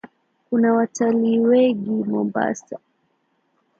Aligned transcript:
Kuna 0.49 0.73
watalii 0.73 1.39
wegi 1.39 1.91
Mombasa. 1.91 2.77